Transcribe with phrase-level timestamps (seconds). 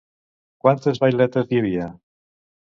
[0.63, 1.89] Quantes vailetes hi havia?